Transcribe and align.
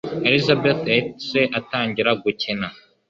Elizabeth 0.27 0.81
yahise 0.97 1.39
atangira 1.59 2.11
gukina. 2.23 2.67